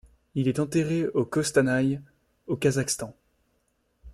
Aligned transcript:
Il 0.33 0.47
est 0.47 0.57
enterré 0.57 1.05
à 1.13 1.23
Kostanaï, 1.25 2.01
au 2.47 2.57
Kazakhstan. 2.57 3.15